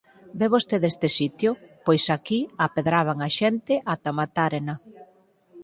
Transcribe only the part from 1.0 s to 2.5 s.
sitio? Pois aquí